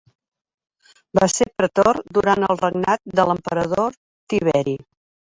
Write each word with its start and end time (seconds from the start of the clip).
Va 1.17 1.25
ser 1.33 1.45
pretor 1.61 1.99
durant 2.17 2.45
el 2.47 2.59
regnat 2.61 3.03
de 3.19 3.27
l'emperador 3.31 3.93
Tiberi. 4.35 4.75